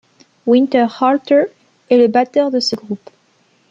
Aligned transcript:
Winterhalter 0.47 1.51
est 1.91 1.97
le 1.99 2.07
batteur 2.07 2.49
de 2.49 2.59
ce 2.59 2.75
groupe. 2.75 3.11